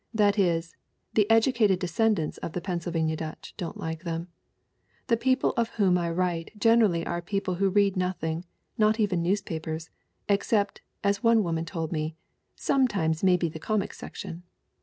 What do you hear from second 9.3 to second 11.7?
papers, except, as one woman